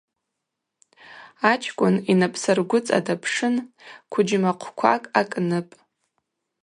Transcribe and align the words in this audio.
Ачкӏвын 1.51 1.95
йнапӏсаргвыцӏа 2.11 2.99
дапшын– 3.05 3.55
квыджьмахъвквакӏ 4.11 5.11
акӏныпӏ. 5.19 5.73